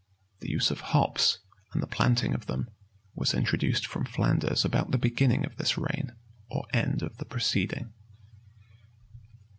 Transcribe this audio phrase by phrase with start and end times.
[0.39, 1.37] The use of hops,
[1.73, 2.71] and the planting of them,
[3.13, 6.15] was introduced from Flanders about the beginning of this reign,
[6.49, 7.93] or end of the preceding.